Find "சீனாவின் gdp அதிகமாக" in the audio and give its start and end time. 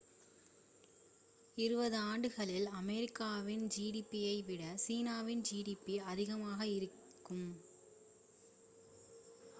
4.85-6.59